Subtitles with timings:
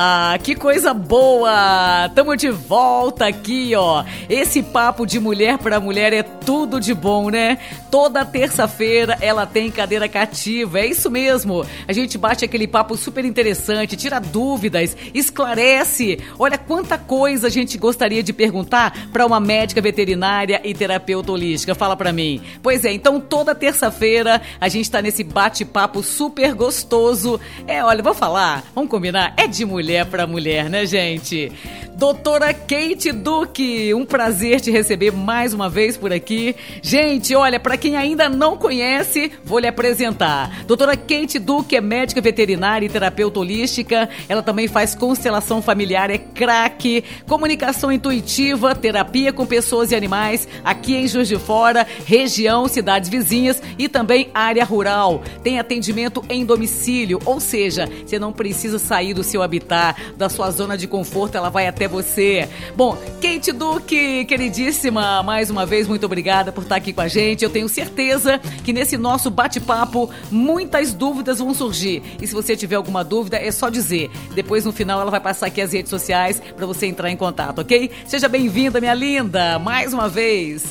[0.00, 2.08] Ah, que coisa boa!
[2.14, 4.04] Tamo de volta aqui, ó.
[4.28, 7.58] Esse papo de mulher para mulher é tudo de bom, né?
[7.90, 11.66] Toda terça-feira ela tem cadeira cativa, é isso mesmo.
[11.88, 16.20] A gente bate aquele papo super interessante, tira dúvidas, esclarece.
[16.38, 21.74] Olha quanta coisa a gente gostaria de perguntar para uma médica veterinária e terapeuta holística.
[21.74, 22.40] Fala para mim.
[22.62, 27.40] Pois é, então toda terça-feira a gente tá nesse bate-papo super gostoso.
[27.66, 31.50] É, olha, vou falar, vamos combinar, é de mulher mulher para mulher, né, gente?
[31.98, 36.54] Doutora Kate Duque, um prazer te receber mais uma vez por aqui.
[36.80, 40.62] Gente, olha, para quem ainda não conhece, vou lhe apresentar.
[40.64, 44.08] Doutora Kate Duque é médica veterinária e terapeuta holística.
[44.28, 50.94] Ela também faz constelação familiar, é craque, comunicação intuitiva, terapia com pessoas e animais, aqui
[50.94, 55.20] em Juiz de Fora, região, cidades vizinhas e também área rural.
[55.42, 59.67] Tem atendimento em domicílio, ou seja, você não precisa sair do seu habitat,
[60.16, 62.48] da sua zona de conforto, ela vai até você.
[62.74, 67.44] Bom, Kate Duque, queridíssima, mais uma vez, muito obrigada por estar aqui com a gente.
[67.44, 72.02] Eu tenho certeza que nesse nosso bate-papo muitas dúvidas vão surgir.
[72.20, 74.10] E se você tiver alguma dúvida, é só dizer.
[74.34, 77.60] Depois, no final, ela vai passar aqui as redes sociais para você entrar em contato,
[77.60, 77.90] ok?
[78.06, 80.64] Seja bem-vinda, minha linda, mais uma vez.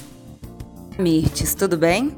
[0.97, 2.11] Mirtes, tudo bem?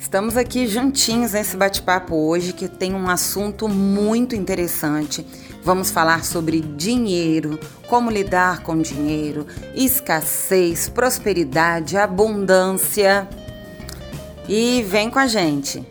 [0.00, 5.24] Estamos aqui juntinhos nesse bate-papo hoje que tem um assunto muito interessante
[5.64, 13.28] Vamos falar sobre dinheiro, como lidar com dinheiro, escassez, prosperidade, abundância.
[14.48, 15.86] E vem com a gente.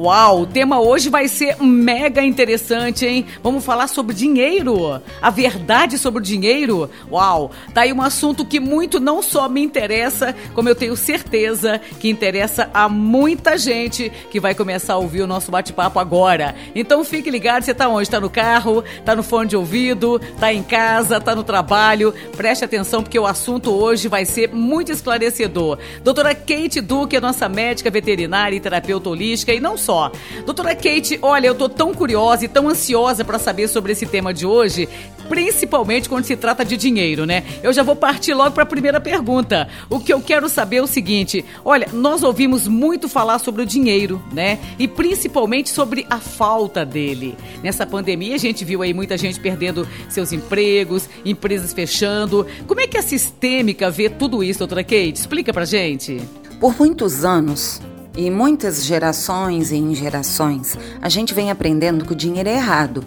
[0.00, 3.26] Uau, o tema hoje vai ser mega interessante, hein?
[3.42, 6.88] Vamos falar sobre dinheiro, a verdade sobre o dinheiro.
[7.10, 11.80] Uau, tá aí um assunto que muito não só me interessa, como eu tenho certeza
[11.98, 16.54] que interessa a muita gente que vai começar a ouvir o nosso bate-papo agora.
[16.76, 18.08] Então fique ligado, você tá onde?
[18.08, 22.14] Tá no carro, tá no fone de ouvido, tá em casa, tá no trabalho.
[22.36, 25.76] Preste atenção porque o assunto hoje vai ser muito esclarecedor.
[26.04, 30.12] Doutora Kate Duque é nossa médica veterinária e terapeuta holística e não só só.
[30.44, 34.34] Doutora Kate, olha, eu tô tão curiosa e tão ansiosa para saber sobre esse tema
[34.34, 34.86] de hoje,
[35.30, 37.42] principalmente quando se trata de dinheiro, né?
[37.62, 39.66] Eu já vou partir logo para a primeira pergunta.
[39.88, 43.66] O que eu quero saber é o seguinte: olha, nós ouvimos muito falar sobre o
[43.66, 44.58] dinheiro, né?
[44.78, 47.34] E principalmente sobre a falta dele.
[47.62, 52.46] Nessa pandemia, a gente viu aí muita gente perdendo seus empregos, empresas fechando.
[52.66, 55.14] Como é que a sistêmica vê tudo isso, doutora Kate?
[55.14, 56.20] Explica pra gente.
[56.60, 57.80] Por muitos anos,
[58.18, 63.04] e muitas gerações em gerações, a gente vem aprendendo que o dinheiro é errado,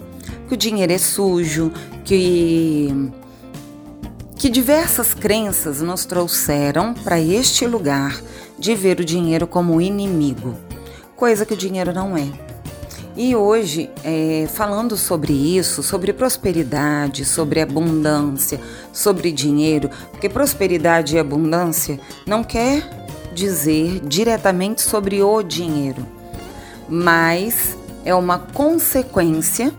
[0.48, 1.70] que o dinheiro é sujo,
[2.02, 3.10] que
[4.36, 8.20] que diversas crenças nos trouxeram para este lugar
[8.58, 10.56] de ver o dinheiro como inimigo,
[11.14, 12.26] coisa que o dinheiro não é.
[13.14, 18.58] E hoje, é, falando sobre isso, sobre prosperidade, sobre abundância,
[18.92, 23.01] sobre dinheiro, porque prosperidade e abundância não quer
[23.32, 26.06] dizer diretamente sobre o dinheiro,
[26.88, 29.72] mas é uma consequência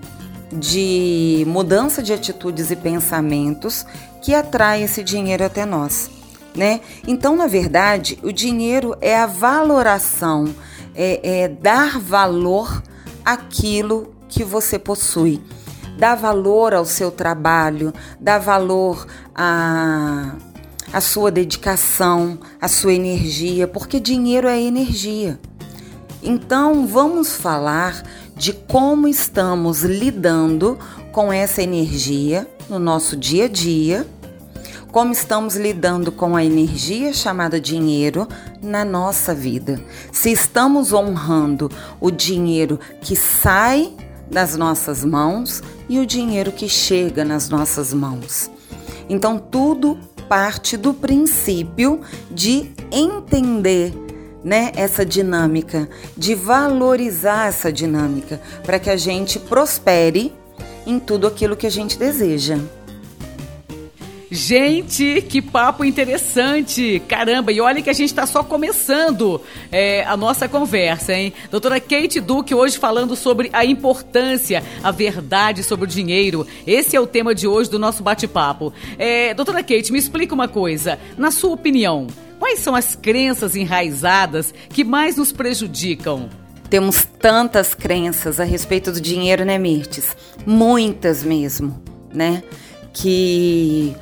[0.52, 3.86] de mudança de atitudes e pensamentos
[4.22, 6.09] que atrai esse dinheiro até nós,
[6.56, 6.81] né?
[7.08, 10.53] Então, na verdade, o dinheiro é a valoração,
[10.96, 12.84] é, é dar valor
[13.25, 15.42] àquilo que você possui,
[15.97, 19.06] dar valor ao seu trabalho, dar valor
[19.36, 20.34] a
[20.94, 25.40] a sua dedicação, a sua energia, porque dinheiro é energia.
[26.22, 28.04] Então, vamos falar
[28.38, 30.78] de como estamos lidando
[31.12, 34.08] com essa energia no nosso dia a dia,
[34.92, 38.28] como estamos lidando com a energia chamada dinheiro
[38.62, 39.81] na nossa vida.
[40.12, 43.92] Se estamos honrando o dinheiro que sai
[44.30, 48.50] das nossas mãos e o dinheiro que chega nas nossas mãos.
[49.10, 49.98] Então, tudo
[50.33, 52.01] parte do princípio
[52.31, 53.94] de entender
[54.44, 60.33] né, essa dinâmica, de valorizar essa dinâmica, para que a gente prospere
[60.88, 62.57] em tudo aquilo que a gente deseja.
[64.35, 67.00] Gente, que papo interessante!
[67.07, 69.39] Caramba, e olha que a gente está só começando
[69.71, 71.31] é, a nossa conversa, hein?
[71.51, 76.47] Doutora Kate Duque hoje falando sobre a importância, a verdade sobre o dinheiro.
[76.65, 78.74] Esse é o tema de hoje do nosso bate-papo.
[78.97, 80.97] É, doutora Kate, me explica uma coisa.
[81.15, 82.07] Na sua opinião,
[82.39, 86.27] quais são as crenças enraizadas que mais nos prejudicam?
[86.71, 90.18] Temos tantas crenças a respeito do dinheiro, né, Mirtes?
[90.44, 91.79] Muitas mesmo,
[92.12, 92.41] né?
[92.91, 93.95] Que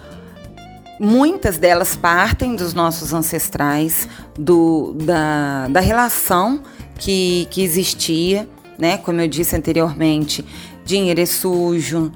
[1.03, 4.07] Muitas delas partem dos nossos ancestrais,
[4.37, 6.61] do, da, da relação
[6.99, 8.99] que, que existia, né?
[8.99, 10.45] Como eu disse anteriormente,
[10.85, 12.11] dinheiro é sujo,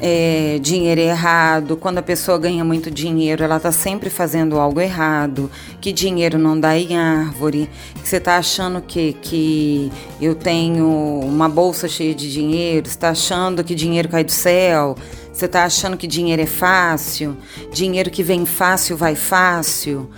[0.00, 5.50] é, dinheiro errado, quando a pessoa ganha muito dinheiro, ela está sempre fazendo algo errado,
[5.80, 7.70] que dinheiro não dá em árvore,
[8.02, 13.62] que você está achando que, que eu tenho uma bolsa cheia de dinheiro, está achando
[13.62, 14.96] que dinheiro cai do céu,
[15.32, 17.36] você está achando que dinheiro é fácil,
[17.72, 20.10] dinheiro que vem fácil vai fácil.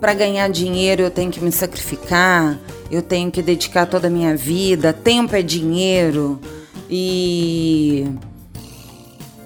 [0.00, 2.58] Para ganhar dinheiro eu tenho que me sacrificar,
[2.90, 6.38] eu tenho que dedicar toda a minha vida, tempo é dinheiro
[6.90, 8.06] e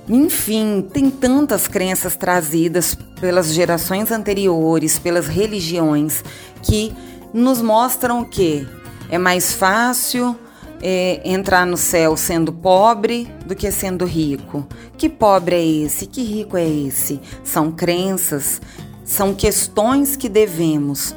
[0.09, 6.25] enfim, tem tantas crenças trazidas pelas gerações anteriores, pelas religiões,
[6.63, 6.95] que
[7.33, 8.67] nos mostram que
[9.11, 10.37] é mais fácil
[10.81, 14.67] é, entrar no céu sendo pobre do que sendo rico.
[14.97, 16.07] Que pobre é esse?
[16.07, 17.21] Que rico é esse?
[17.45, 18.61] São crenças,
[19.05, 21.15] são questões que devemos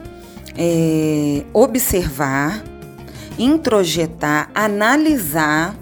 [0.58, 2.64] é, observar,
[3.38, 5.76] introjetar, analisar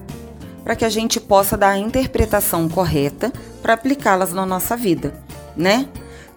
[0.70, 5.16] para que a gente possa dar a interpretação correta para aplicá-las na nossa vida,
[5.58, 5.90] né?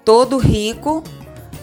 [0.06, 1.04] Todo rico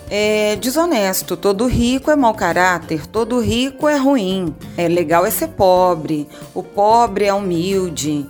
[0.08, 4.56] é desonesto, todo rico é mau caráter, todo rico é ruim.
[4.78, 8.30] É legal é ser pobre, o pobre é humilde.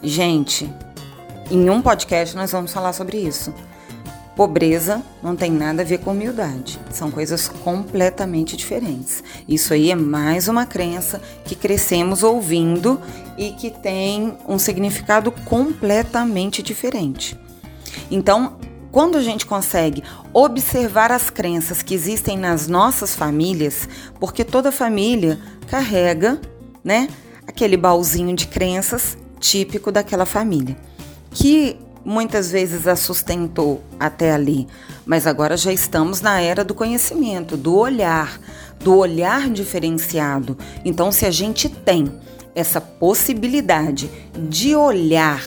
[0.00, 0.72] Gente,
[1.50, 3.52] em um podcast nós vamos falar sobre isso.
[4.34, 9.22] Pobreza não tem nada a ver com humildade, são coisas completamente diferentes.
[9.46, 12.98] Isso aí é mais uma crença que crescemos ouvindo
[13.36, 17.38] e que tem um significado completamente diferente.
[18.10, 18.56] Então,
[18.90, 20.02] quando a gente consegue
[20.32, 23.86] observar as crenças que existem nas nossas famílias,
[24.18, 26.40] porque toda família carrega,
[26.82, 27.08] né,
[27.46, 30.76] aquele baúzinho de crenças típico daquela família,
[31.30, 34.66] que muitas vezes a sustentou até ali,
[35.06, 38.40] mas agora já estamos na era do conhecimento, do olhar,
[38.80, 40.56] do olhar diferenciado.
[40.84, 42.12] Então, se a gente tem
[42.54, 45.46] essa possibilidade de olhar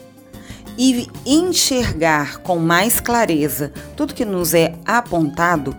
[0.78, 5.76] e enxergar com mais clareza tudo que nos é apontado,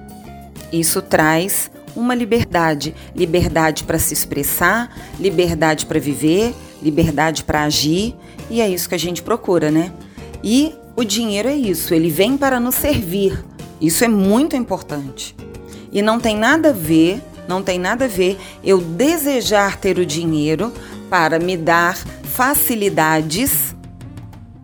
[0.73, 8.15] isso traz uma liberdade, liberdade para se expressar, liberdade para viver, liberdade para agir,
[8.51, 9.93] e é isso que a gente procura, né?
[10.43, 13.45] E o dinheiro é isso, ele vem para nos servir.
[13.81, 15.37] Isso é muito importante.
[15.93, 20.07] E não tem nada a ver, não tem nada a ver eu desejar ter o
[20.07, 20.73] dinheiro
[21.09, 23.75] para me dar facilidades,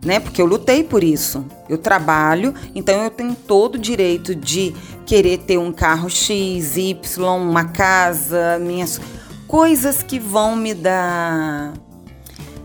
[0.05, 0.19] né?
[0.19, 1.45] Porque eu lutei por isso.
[1.69, 4.75] Eu trabalho, então eu tenho todo o direito de
[5.07, 9.01] querer ter um carro X, Y, uma casa, minhas
[9.47, 11.73] coisas que vão me dar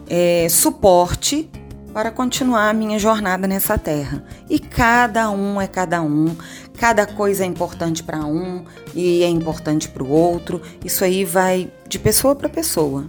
[0.09, 1.49] é, suporte
[1.97, 4.23] para continuar a minha jornada nessa terra.
[4.47, 6.37] E cada um é cada um,
[6.77, 8.63] cada coisa é importante para um
[8.93, 10.61] e é importante para o outro.
[10.85, 13.07] Isso aí vai de pessoa para pessoa.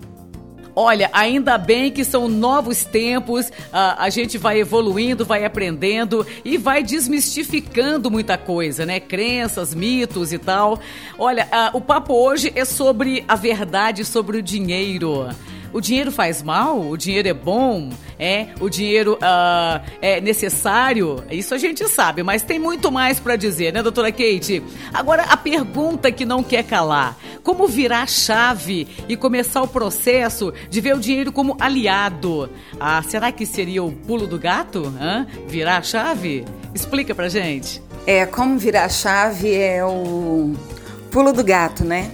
[0.75, 6.57] Olha, ainda bem que são novos tempos, a, a, gente vai evoluindo, vai aprendendo e
[6.57, 9.01] vai desmistificando muita coisa, né?
[9.01, 10.81] Crenças, mitos e tal.
[11.19, 15.29] Olha, a, o papo hoje é sobre a verdade sobre o dinheiro.
[15.73, 16.81] O dinheiro faz mal?
[16.81, 17.91] O dinheiro é bom?
[18.19, 18.49] É?
[18.61, 21.23] O dinheiro uh, é necessário?
[21.31, 24.63] Isso a gente sabe, mas tem muito mais para dizer, né, doutora Kate?
[24.93, 30.53] Agora, a pergunta que não quer calar: como virar a chave e começar o processo
[30.69, 32.51] de ver o dinheiro como aliado?
[32.81, 34.93] Ah, será que seria o pulo do gato?
[35.01, 35.27] Hã?
[35.47, 36.45] Virar a chave?
[36.75, 37.83] Explica pra gente.
[38.07, 40.55] É, como virar a chave é o
[41.11, 42.11] pulo do gato, né?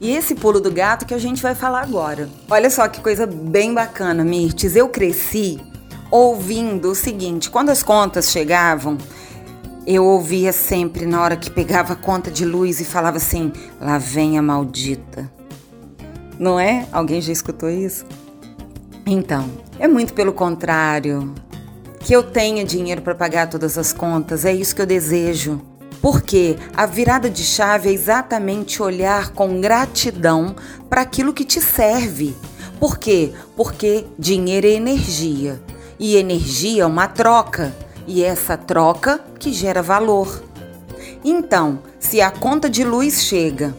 [0.00, 2.26] E esse pulo do gato que a gente vai falar agora.
[2.48, 4.74] Olha só que coisa bem bacana, Mirtes.
[4.74, 5.60] Eu cresci
[6.10, 8.96] ouvindo o seguinte: quando as contas chegavam,
[9.86, 13.98] eu ouvia sempre na hora que pegava a conta de luz e falava assim: lá
[13.98, 15.30] vem a maldita.
[16.38, 16.86] Não é?
[16.90, 18.06] Alguém já escutou isso?
[19.04, 21.34] Então, é muito pelo contrário.
[21.98, 25.60] Que eu tenha dinheiro para pagar todas as contas, é isso que eu desejo.
[26.00, 30.56] Porque a virada de chave é exatamente olhar com gratidão
[30.88, 32.34] para aquilo que te serve.
[32.78, 33.32] Por quê?
[33.54, 35.60] Porque dinheiro é energia.
[35.98, 37.74] E energia é uma troca.
[38.06, 40.42] E essa troca que gera valor.
[41.22, 43.76] Então, se a conta de luz chega,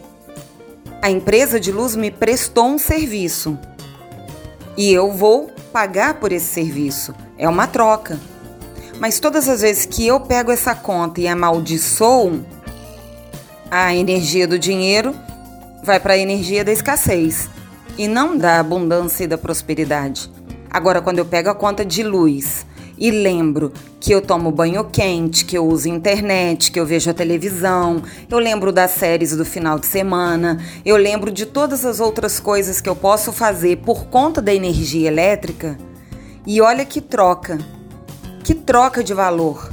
[1.02, 3.58] a empresa de luz me prestou um serviço
[4.76, 7.14] e eu vou pagar por esse serviço.
[7.36, 8.18] É uma troca.
[9.02, 12.46] Mas todas as vezes que eu pego essa conta e amaldiçoo,
[13.68, 15.12] a energia do dinheiro
[15.82, 17.50] vai para a energia da escassez
[17.98, 20.30] e não da abundância e da prosperidade.
[20.70, 22.64] Agora, quando eu pego a conta de luz
[22.96, 27.14] e lembro que eu tomo banho quente, que eu uso internet, que eu vejo a
[27.14, 32.38] televisão, eu lembro das séries do final de semana, eu lembro de todas as outras
[32.38, 35.76] coisas que eu posso fazer por conta da energia elétrica,
[36.46, 37.58] E olha que troca,
[38.42, 39.72] que troca de valor.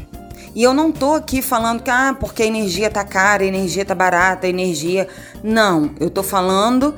[0.55, 3.85] E eu não tô aqui falando que ah, porque a energia tá cara, a energia
[3.85, 5.07] tá barata, a energia.
[5.43, 6.95] Não, eu tô falando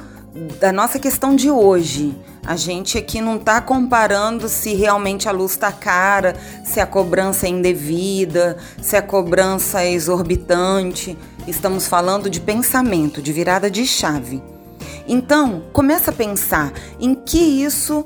[0.59, 2.15] da nossa questão de hoje.
[2.45, 6.35] A gente aqui não tá comparando se realmente a luz tá cara,
[6.65, 11.17] se a cobrança é indevida, se a cobrança é exorbitante.
[11.47, 14.41] Estamos falando de pensamento, de virada de chave.
[15.07, 18.03] Então, começa a pensar em que isso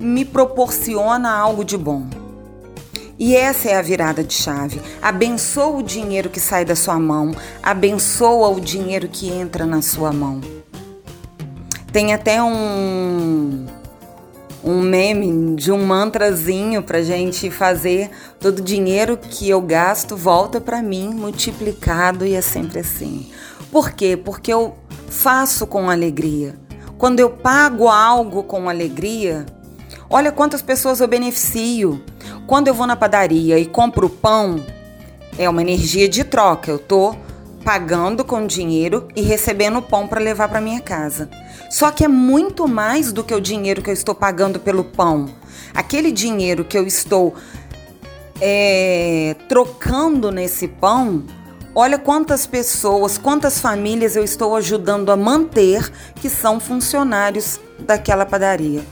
[0.00, 2.06] me proporciona algo de bom.
[3.18, 4.80] E essa é a virada de chave.
[5.00, 10.12] Abençoa o dinheiro que sai da sua mão, abençoa o dinheiro que entra na sua
[10.12, 10.40] mão.
[11.92, 13.66] Tem até um
[14.66, 20.60] um meme de um mantrazinho pra gente fazer todo o dinheiro que eu gasto volta
[20.60, 23.30] para mim multiplicado e é sempre assim.
[23.70, 24.16] Por quê?
[24.16, 24.74] Porque eu
[25.08, 26.56] faço com alegria.
[26.98, 29.46] Quando eu pago algo com alegria,
[30.10, 32.02] olha quantas pessoas eu beneficio.
[32.46, 34.64] Quando eu vou na padaria e compro pão,
[35.36, 36.70] é uma energia de troca.
[36.70, 37.16] Eu tô
[37.64, 41.28] pagando com dinheiro e recebendo pão para levar para minha casa.
[41.68, 45.26] Só que é muito mais do que o dinheiro que eu estou pagando pelo pão.
[45.74, 47.34] Aquele dinheiro que eu estou
[48.40, 51.24] é, trocando nesse pão,
[51.74, 58.84] olha quantas pessoas, quantas famílias eu estou ajudando a manter que são funcionários daquela padaria.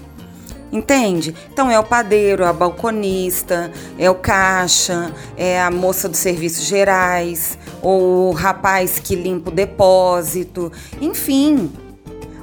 [0.74, 1.32] Entende?
[1.52, 7.56] Então é o padeiro, a balconista, é o caixa, é a moça dos serviços gerais,
[7.80, 11.70] ou o rapaz que limpa o depósito, enfim.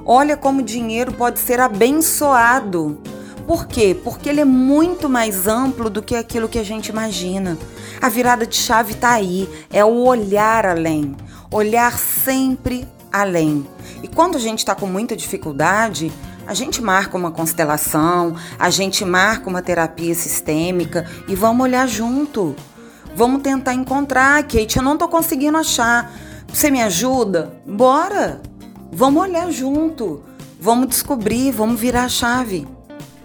[0.06, 2.98] Olha como o dinheiro pode ser abençoado.
[3.46, 3.94] Por quê?
[4.02, 7.58] Porque ele é muito mais amplo do que aquilo que a gente imagina.
[8.02, 11.18] A virada de chave está aí, é o olhar além,
[11.52, 13.68] olhar sempre além.
[14.02, 16.14] E quando a gente está com muita dificuldade,
[16.52, 22.58] a gente marca uma constelação, a gente marca uma terapia sistêmica e vamos olhar junto.
[23.16, 26.12] Vamos tentar encontrar, Kate, eu não tô conseguindo achar.
[26.50, 27.54] Você me ajuda?
[27.66, 28.42] Bora!
[28.92, 30.24] Vamos olhar junto.
[30.60, 32.68] Vamos descobrir, vamos virar a chave.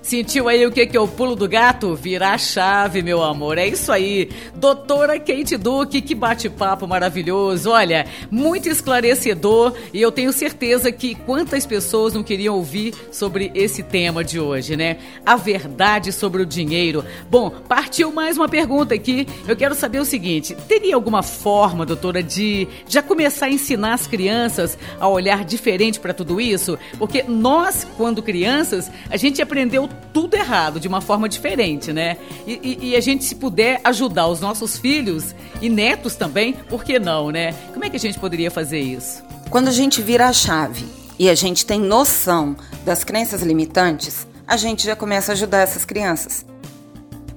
[0.07, 1.97] Sentiu aí o que, que é o pulo do gato?
[1.97, 3.59] Virar a chave, meu amor.
[3.59, 4.31] É isso aí.
[4.55, 7.71] Doutora Kate Duque, que bate-papo maravilhoso.
[7.71, 13.83] Olha, muito esclarecedor e eu tenho certeza que quantas pessoas não queriam ouvir sobre esse
[13.83, 14.99] tema de hoje, né?
[15.25, 17.05] A verdade sobre o dinheiro.
[17.29, 19.27] Bom, partiu mais uma pergunta aqui.
[19.49, 24.07] Eu quero saber o seguinte: teria alguma forma, doutora, de já começar a ensinar as
[24.07, 26.79] crianças a olhar diferente para tudo isso?
[26.97, 32.17] Porque nós, quando crianças, a gente aprendeu tudo errado, de uma forma diferente, né?
[32.47, 36.85] E, e, e, a gente, se puder ajudar os nossos filhos e netos também, por
[36.85, 37.53] que não, né?
[37.73, 39.23] Como é que a gente poderia fazer isso?
[39.51, 40.87] Quando a gente vira a chave
[41.19, 45.85] e a gente tem noção das crenças limitantes, a gente já começa a ajudar essas
[45.85, 46.47] crianças.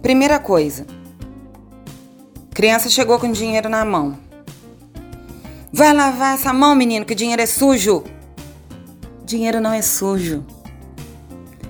[0.01, 0.85] Primeira coisa,
[2.53, 4.17] criança chegou com dinheiro na mão.
[5.71, 8.03] Vai lavar essa mão, menino, que dinheiro é sujo.
[9.23, 10.45] Dinheiro não é sujo.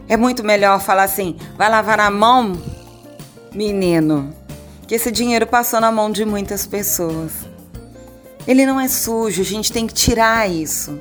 [0.10, 2.60] É muito melhor falar assim: vai lavar a mão,
[3.54, 4.34] menino,
[4.88, 7.32] que esse dinheiro passou na mão de muitas pessoas.
[8.48, 10.98] Ele não é sujo, a gente tem que tirar isso.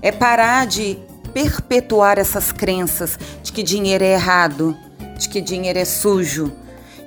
[0.00, 0.96] É parar de
[1.34, 4.76] perpetuar essas crenças de que dinheiro é errado,
[5.18, 6.52] de que dinheiro é sujo,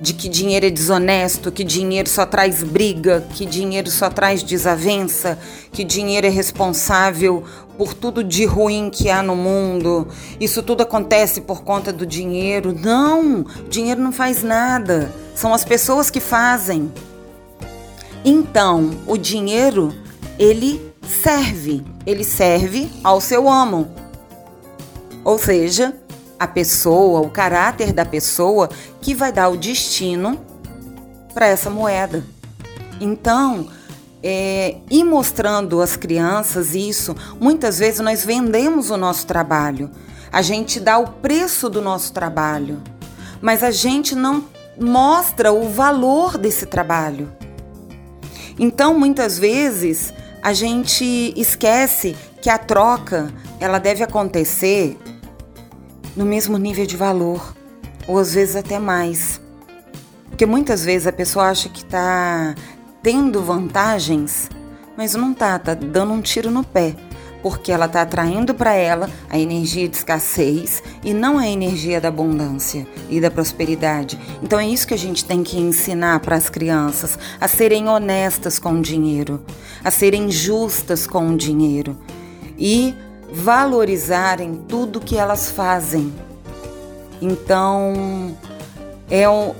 [0.01, 5.37] de que dinheiro é desonesto, que dinheiro só traz briga, que dinheiro só traz desavença,
[5.71, 7.43] que dinheiro é responsável
[7.77, 10.07] por tudo de ruim que há no mundo.
[10.39, 12.73] Isso tudo acontece por conta do dinheiro.
[12.73, 15.13] Não, dinheiro não faz nada.
[15.35, 16.91] São as pessoas que fazem.
[18.25, 19.93] Então, o dinheiro,
[20.39, 23.87] ele serve, ele serve ao seu amo.
[25.23, 25.95] Ou seja,
[26.41, 28.67] a pessoa, o caráter da pessoa
[28.99, 30.43] que vai dar o destino
[31.35, 32.25] para essa moeda.
[32.99, 33.67] Então,
[34.23, 39.91] é, e mostrando às crianças isso, muitas vezes nós vendemos o nosso trabalho,
[40.31, 42.81] a gente dá o preço do nosso trabalho,
[43.39, 44.43] mas a gente não
[44.79, 47.31] mostra o valor desse trabalho.
[48.57, 54.97] Então, muitas vezes, a gente esquece que a troca ela deve acontecer
[56.15, 57.55] no mesmo nível de valor,
[58.07, 59.41] ou às vezes até mais.
[60.29, 62.55] Porque muitas vezes a pessoa acha que está
[63.03, 64.49] tendo vantagens,
[64.97, 66.95] mas não tá, tá dando um tiro no pé,
[67.41, 72.09] porque ela tá atraindo para ela a energia de escassez e não a energia da
[72.09, 74.19] abundância e da prosperidade.
[74.43, 78.59] Então é isso que a gente tem que ensinar para as crianças, a serem honestas
[78.59, 79.43] com o dinheiro,
[79.83, 81.97] a serem justas com o dinheiro
[82.57, 82.93] e
[83.31, 86.13] valorizarem tudo que elas fazem.
[87.21, 88.35] Então,
[89.09, 89.53] é um,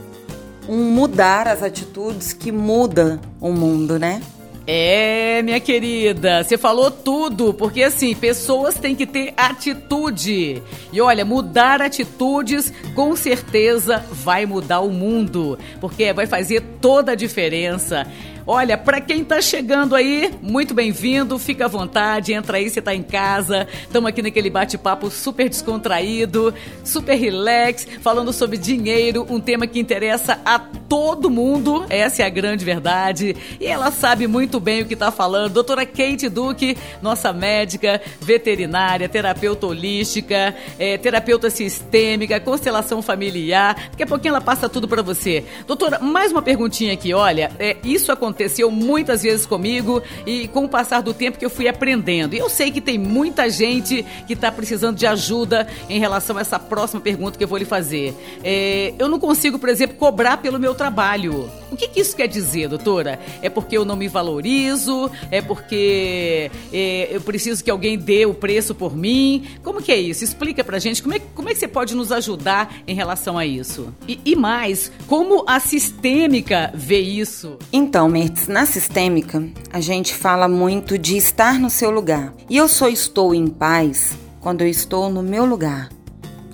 [0.68, 4.22] um mudar as atitudes que muda o mundo, né?
[4.68, 10.62] É, minha querida, você falou tudo, porque assim, pessoas têm que ter atitude.
[10.94, 17.16] E olha, mudar atitudes com certeza vai mudar o mundo, porque vai fazer toda a
[17.16, 18.06] diferença.
[18.46, 22.94] Olha, para quem tá chegando aí, muito bem-vindo, fica à vontade, entra aí, você tá
[22.94, 23.68] em casa.
[23.84, 26.52] Estamos aqui naquele bate-papo super descontraído,
[26.84, 32.30] super relax, falando sobre dinheiro, um tema que interessa a todo mundo, essa é a
[32.30, 33.36] grande verdade.
[33.60, 35.54] E ela sabe muito bem o que tá falando.
[35.54, 43.90] Doutora Kate Duque, nossa médica, veterinária, terapeuta holística, é, terapeuta sistêmica, constelação familiar.
[43.92, 45.46] Daqui a pouquinho ela passa tudo para você.
[45.68, 50.66] Doutora, mais uma perguntinha aqui, olha, é, isso acontece aconteceu muitas vezes comigo e com
[50.66, 52.34] o passar do tempo que eu fui aprendendo.
[52.34, 56.42] E eu sei que tem muita gente que está precisando de ajuda em relação a
[56.42, 58.16] essa próxima pergunta que eu vou lhe fazer.
[58.44, 61.50] É, eu não consigo, por exemplo, cobrar pelo meu trabalho.
[61.72, 63.20] O que, que, isso quer dizer, doutora?
[63.42, 65.10] É porque eu não me valorizo?
[65.30, 69.46] É porque é, eu preciso que alguém dê o preço por mim?
[69.64, 70.24] Como que é isso?
[70.24, 73.46] Explica pra gente como é, como é que você pode nos ajudar em relação a
[73.46, 73.94] isso.
[74.08, 77.58] E, e mais, como a sistêmica vê isso?
[77.72, 78.10] Então,
[78.48, 82.32] Na sistêmica, a gente fala muito de estar no seu lugar.
[82.48, 85.90] E eu só estou em paz quando eu estou no meu lugar.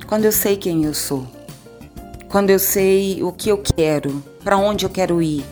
[0.07, 1.27] Quando eu sei quem eu sou.
[2.29, 5.43] Quando eu sei o que eu quero, para onde eu quero ir.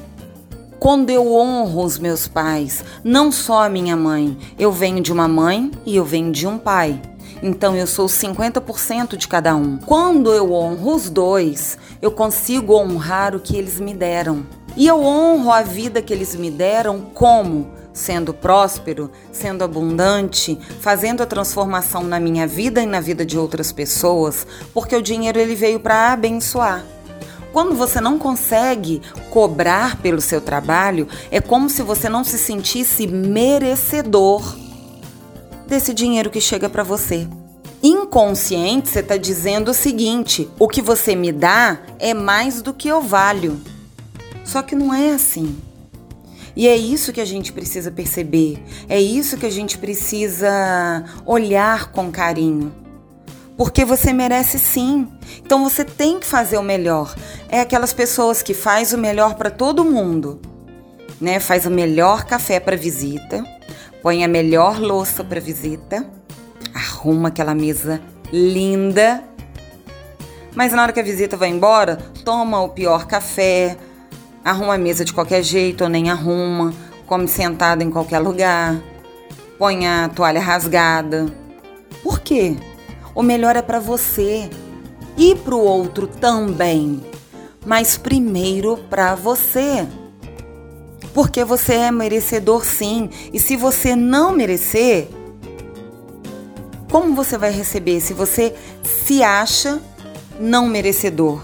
[0.79, 4.37] Quando eu honro os meus pais, não só a minha mãe.
[4.57, 7.01] Eu venho de uma mãe e eu venho de um pai.
[7.43, 9.77] Então eu sou 50% de cada um.
[9.77, 14.45] Quando eu honro os dois, eu consigo honrar o que eles me deram.
[14.77, 17.67] E eu honro a vida que eles me deram como?
[17.93, 23.71] Sendo próspero, sendo abundante, fazendo a transformação na minha vida e na vida de outras
[23.71, 26.83] pessoas, porque o dinheiro ele veio para abençoar.
[27.53, 33.07] Quando você não consegue cobrar pelo seu trabalho, é como se você não se sentisse
[33.07, 34.57] merecedor
[35.65, 37.25] desse dinheiro que chega para você.
[37.81, 42.89] Inconsciente, você está dizendo o seguinte: o que você me dá é mais do que
[42.89, 43.61] eu valho.
[44.45, 45.57] Só que não é assim.
[46.55, 51.91] E é isso que a gente precisa perceber, é isso que a gente precisa olhar
[51.91, 52.73] com carinho.
[53.57, 55.07] Porque você merece sim.
[55.45, 57.13] Então você tem que fazer o melhor.
[57.49, 60.39] É aquelas pessoas que faz o melhor para todo mundo,
[61.19, 61.39] né?
[61.39, 63.43] Faz o melhor café para visita,
[64.01, 66.05] põe a melhor louça para visita,
[66.73, 69.23] arruma aquela mesa linda.
[70.53, 73.77] Mas na hora que a visita vai embora, toma o pior café,
[74.45, 76.71] Arruma a mesa de qualquer jeito ou nem arruma,
[77.07, 78.79] come sentado em qualquer lugar,
[79.57, 81.25] põe a toalha rasgada.
[82.03, 82.55] Por quê?
[83.15, 84.47] O melhor é para você
[85.17, 87.03] e para o outro também,
[87.65, 89.87] mas primeiro para você.
[91.11, 95.07] Porque você é merecedor sim, e se você não merecer,
[96.91, 98.53] como você vai receber se você
[98.83, 99.81] se acha
[100.39, 101.41] não merecedor?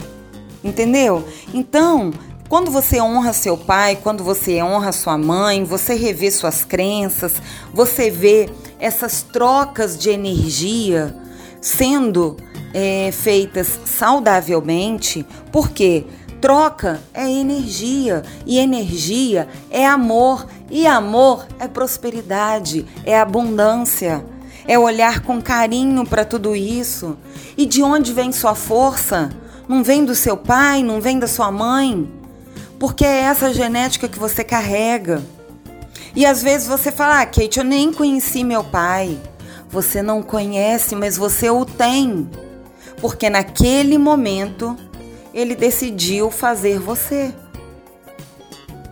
[0.63, 1.25] Entendeu?
[1.51, 2.13] Então,
[2.51, 7.35] quando você honra seu pai, quando você honra sua mãe, você revê suas crenças,
[7.73, 11.15] você vê essas trocas de energia
[11.61, 12.35] sendo
[12.73, 16.05] é, feitas saudavelmente, porque
[16.41, 24.25] troca é energia e energia é amor e amor é prosperidade, é abundância.
[24.67, 27.17] É olhar com carinho para tudo isso.
[27.57, 29.29] E de onde vem sua força?
[29.69, 32.20] Não vem do seu pai, não vem da sua mãe?
[32.81, 35.21] Porque é essa genética que você carrega.
[36.15, 39.19] E às vezes você fala, ah, Kate, eu nem conheci meu pai.
[39.69, 42.27] Você não conhece, mas você o tem.
[42.99, 44.75] Porque naquele momento
[45.31, 47.31] ele decidiu fazer você.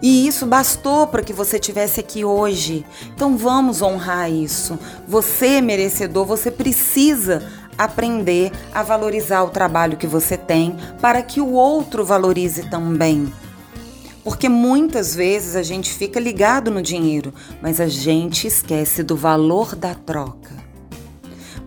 [0.03, 2.85] E isso bastou para que você tivesse aqui hoje.
[3.15, 4.77] Então vamos honrar isso.
[5.07, 7.41] Você é merecedor, você precisa
[7.75, 13.33] aprender a valorizar o trabalho que você tem para que o outro valorize também.
[14.29, 19.75] Porque muitas vezes a gente fica ligado no dinheiro, mas a gente esquece do valor
[19.75, 20.53] da troca.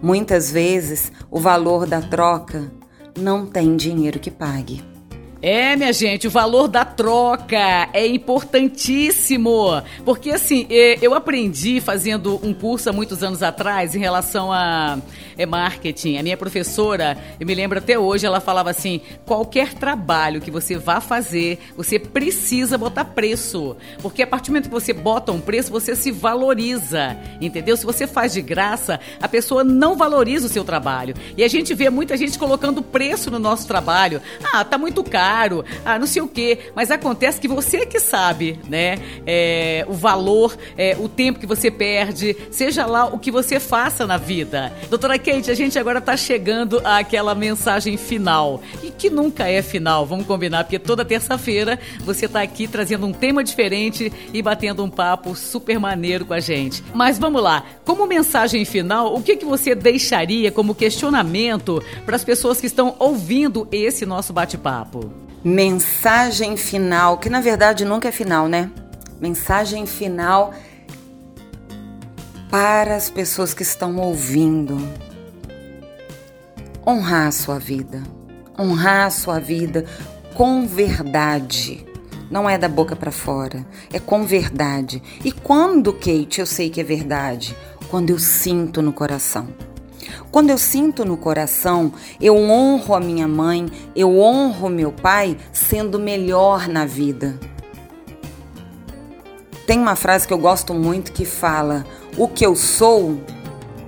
[0.00, 2.72] Muitas vezes o valor da troca
[3.18, 4.80] não tem dinheiro que pague.
[5.42, 9.82] É, minha gente, o valor da troca é importantíssimo.
[10.04, 15.00] Porque assim, eu aprendi fazendo um curso há muitos anos atrás em relação a
[15.36, 16.18] é marketing.
[16.18, 20.76] A minha professora, eu me lembro até hoje, ela falava assim: qualquer trabalho que você
[20.76, 23.76] vá fazer, você precisa botar preço.
[24.00, 27.16] Porque a partir do momento que você bota um preço, você se valoriza.
[27.40, 27.76] Entendeu?
[27.76, 31.14] Se você faz de graça, a pessoa não valoriza o seu trabalho.
[31.36, 34.20] E a gente vê muita gente colocando preço no nosso trabalho.
[34.52, 36.58] Ah, tá muito caro, ah, não sei o quê.
[36.74, 38.98] Mas acontece que você que sabe, né?
[39.26, 44.06] É, o valor, é, o tempo que você perde, seja lá o que você faça
[44.06, 44.72] na vida.
[44.88, 48.60] Doutora Kate, a gente agora está chegando àquela mensagem final.
[48.82, 53.12] E que nunca é final, vamos combinar, porque toda terça-feira você está aqui trazendo um
[53.12, 56.82] tema diferente e batendo um papo super maneiro com a gente.
[56.92, 62.24] Mas vamos lá, como mensagem final, o que, que você deixaria como questionamento para as
[62.24, 65.12] pessoas que estão ouvindo esse nosso bate-papo?
[65.44, 68.70] Mensagem final, que na verdade nunca é final, né?
[69.20, 70.52] Mensagem final
[72.50, 74.76] para as pessoas que estão ouvindo.
[76.84, 78.02] Honrar a sua vida.
[78.58, 79.84] Honrar a sua vida
[80.34, 81.86] com verdade.
[82.28, 85.02] Não é da boca para fora, é com verdade.
[85.24, 87.56] E quando, Kate, eu sei que é verdade?
[87.88, 89.48] Quando eu sinto no coração.
[90.32, 96.00] Quando eu sinto no coração, eu honro a minha mãe, eu honro meu pai sendo
[96.00, 97.38] melhor na vida.
[99.66, 103.20] Tem uma frase que eu gosto muito que fala: O que eu sou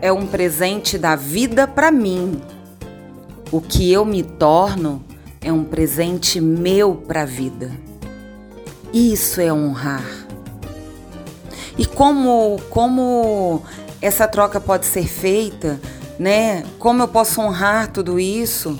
[0.00, 2.40] é um presente da vida para mim.
[3.54, 5.00] O que eu me torno
[5.40, 7.70] é um presente meu para a vida.
[8.92, 10.26] Isso é honrar.
[11.78, 13.62] E como como
[14.02, 15.80] essa troca pode ser feita,
[16.18, 16.64] né?
[16.80, 18.76] Como eu posso honrar tudo isso?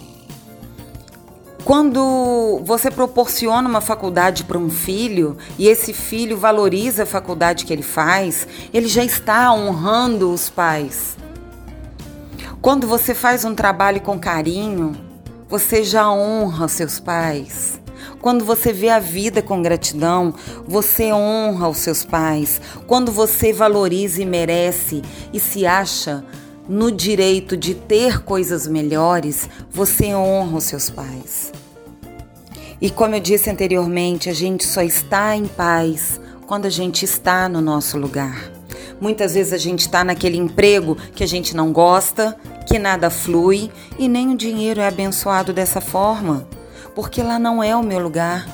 [1.64, 7.72] Quando você proporciona uma faculdade para um filho e esse filho valoriza a faculdade que
[7.72, 11.16] ele faz, ele já está honrando os pais.
[12.64, 14.96] Quando você faz um trabalho com carinho,
[15.46, 17.79] você já honra seus pais.
[18.22, 20.33] Quando você vê a vida com gratidão,
[20.66, 22.59] você honra os seus pais.
[22.87, 26.24] Quando você valoriza e merece e se acha
[26.66, 31.53] no direito de ter coisas melhores, você honra os seus pais.
[32.81, 37.46] E como eu disse anteriormente, a gente só está em paz quando a gente está
[37.46, 38.55] no nosso lugar.
[39.00, 42.35] Muitas vezes a gente está naquele emprego que a gente não gosta,
[42.66, 46.46] que nada flui e nem o dinheiro é abençoado dessa forma,
[46.94, 48.46] porque lá não é o meu lugar.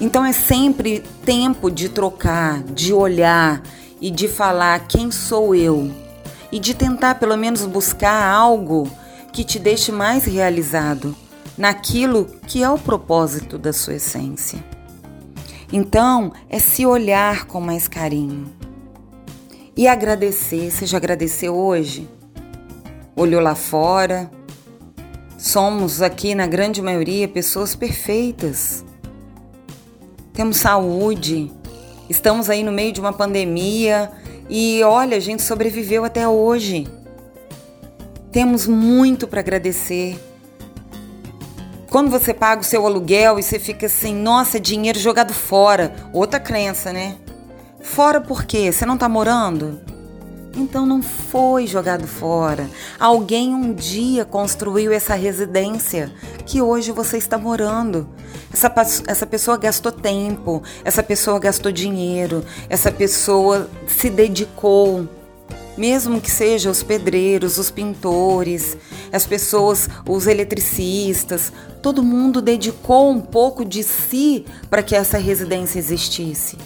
[0.00, 3.62] Então é sempre tempo de trocar, de olhar
[4.00, 5.90] e de falar quem sou eu
[6.52, 8.90] e de tentar pelo menos buscar algo
[9.32, 11.14] que te deixe mais realizado
[11.56, 14.62] naquilo que é o propósito da sua essência.
[15.72, 18.46] Então, é se olhar com mais carinho
[19.76, 20.70] e agradecer.
[20.70, 22.08] Você já agradeceu hoje?
[23.18, 24.30] Olhou lá fora?
[25.36, 28.84] Somos aqui, na grande maioria, pessoas perfeitas.
[30.32, 31.50] Temos saúde,
[32.08, 34.08] estamos aí no meio de uma pandemia
[34.48, 36.86] e olha, a gente sobreviveu até hoje.
[38.30, 40.16] Temos muito para agradecer.
[41.90, 45.92] Quando você paga o seu aluguel e você fica assim, nossa, é dinheiro jogado fora.
[46.12, 47.16] Outra crença, né?
[47.80, 48.70] Fora por quê?
[48.70, 49.97] Você não está morando?
[50.58, 52.68] Então não foi jogado fora.
[52.98, 56.12] Alguém um dia construiu essa residência
[56.44, 58.08] que hoje você está morando.
[58.52, 58.72] Essa,
[59.06, 65.08] essa pessoa gastou tempo, essa pessoa gastou dinheiro, essa pessoa se dedicou.
[65.76, 68.76] Mesmo que sejam os pedreiros, os pintores,
[69.12, 75.78] as pessoas, os eletricistas, todo mundo dedicou um pouco de si para que essa residência
[75.78, 76.58] existisse.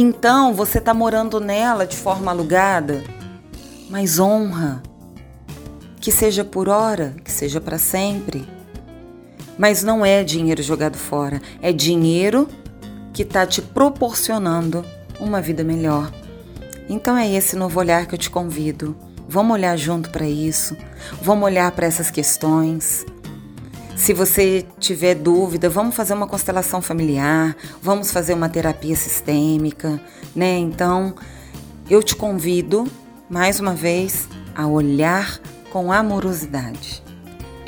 [0.00, 3.02] Então você está morando nela de forma alugada,
[3.90, 4.80] mas honra.
[6.00, 8.48] Que seja por hora, que seja para sempre.
[9.58, 12.46] Mas não é dinheiro jogado fora, é dinheiro
[13.12, 14.84] que está te proporcionando
[15.18, 16.12] uma vida melhor.
[16.88, 18.96] Então é esse novo olhar que eu te convido.
[19.28, 20.76] Vamos olhar junto para isso,
[21.20, 23.04] vamos olhar para essas questões.
[23.98, 30.00] Se você tiver dúvida, vamos fazer uma constelação familiar, vamos fazer uma terapia sistêmica,
[30.34, 30.56] né?
[30.56, 31.14] Então,
[31.90, 32.86] eu te convido
[33.28, 37.02] mais uma vez a olhar com amorosidade.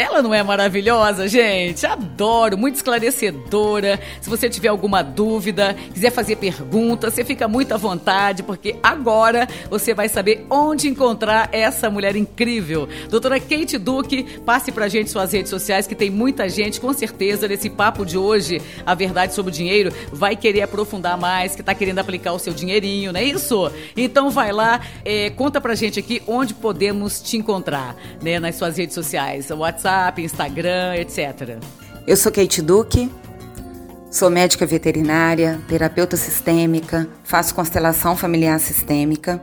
[0.01, 1.85] Ela não é maravilhosa, gente?
[1.85, 4.01] Adoro, muito esclarecedora.
[4.23, 9.47] Se você tiver alguma dúvida, quiser fazer perguntas, você fica muito à vontade, porque agora
[9.69, 12.89] você vai saber onde encontrar essa mulher incrível.
[13.11, 17.47] Doutora Kate Duque, passe pra gente suas redes sociais, que tem muita gente, com certeza,
[17.47, 21.75] nesse papo de hoje, a verdade sobre o dinheiro, vai querer aprofundar mais, que tá
[21.75, 23.71] querendo aplicar o seu dinheirinho, não é isso?
[23.95, 28.79] Então vai lá, é, conta pra gente aqui onde podemos te encontrar, né, nas suas
[28.79, 31.59] redes sociais, WhatsApp, WhatsApp, Instagram, etc.
[32.07, 33.11] Eu sou Kate Duque,
[34.09, 39.43] sou médica veterinária, terapeuta sistêmica, faço constelação familiar sistêmica,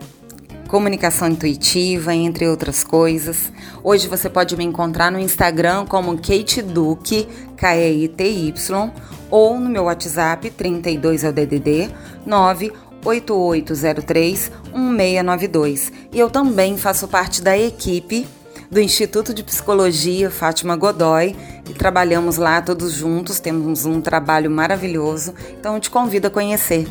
[0.69, 3.51] comunicação intuitiva, entre outras coisas.
[3.83, 8.93] Hoje você pode me encontrar no Instagram como Kate Duque, K-E-I-T-Y,
[9.29, 11.89] ou no meu WhatsApp 32 é o DDD
[12.25, 15.91] 98803 1692.
[16.13, 18.25] E eu também faço parte da equipe
[18.69, 21.36] do Instituto de Psicologia Fátima Godoy
[21.69, 26.88] e trabalhamos lá todos juntos, temos um trabalho maravilhoso, então eu te convido a conhecer.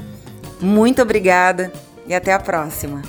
[0.61, 1.73] Muito obrigada
[2.07, 3.03] e até a próxima.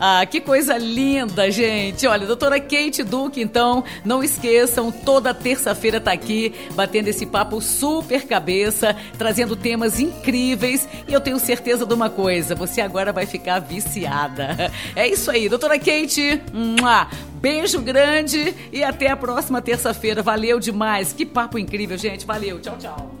[0.00, 2.06] Ah, que coisa linda, gente.
[2.06, 8.26] Olha, doutora Kate Duque, então, não esqueçam, toda terça-feira tá aqui, batendo esse papo super
[8.26, 10.88] cabeça, trazendo temas incríveis.
[11.08, 14.70] E eu tenho certeza de uma coisa: você agora vai ficar viciada.
[14.94, 16.40] É isso aí, doutora Kate.
[17.40, 20.22] Beijo grande e até a próxima terça-feira.
[20.22, 21.12] Valeu demais.
[21.12, 22.26] Que papo incrível, gente.
[22.26, 22.60] Valeu.
[22.60, 23.17] Tchau, tchau.